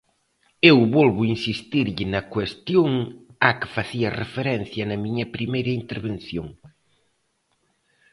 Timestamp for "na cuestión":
2.13-2.89